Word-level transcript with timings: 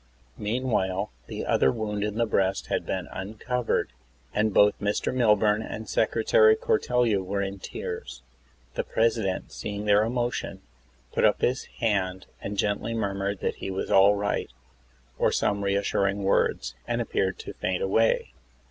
Meanwhile, 0.39 1.11
the 1.27 1.45
other 1.45 1.71
wound 1.71 2.03
in 2.03 2.15
the 2.15 2.25
breast 2.25 2.69
had 2.69 2.87
been 2.87 3.05
uncovered 3.11 3.91
and 4.33 4.51
both 4.51 4.79
Mr. 4.79 5.13
Milburn 5.13 5.61
and 5.61 5.87
Secretary 5.87 6.55
Coirtelyou 6.55 7.23
were 7.23 7.43
in 7.43 7.59
tears. 7.59 8.23
The 8.73 8.83
President, 8.83 9.51
seeing 9.51 9.85
their 9.85 10.03
emotion, 10.03 10.63
put 11.13 11.23
up 11.23 11.41
his 11.41 11.65
hand 11.81 12.25
and 12.41 12.57
gently 12.57 12.95
murmured 12.95 13.41
that 13.41 13.57
he 13.57 13.69
was 13.69 13.91
all 13.91 14.15
right, 14.15 14.49
or 15.19 15.31
some 15.31 15.63
reassuring 15.63 16.23
words, 16.23 16.73
and 16.87 16.99
appeared 16.99 17.37
to 17.37 17.53
faint 17.53 17.83
away. 17.83 18.33